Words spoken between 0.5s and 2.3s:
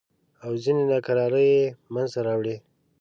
ځینې ناکرارۍ یې منځته